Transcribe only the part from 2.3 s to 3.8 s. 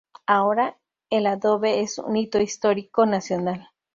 Histórico Nacional.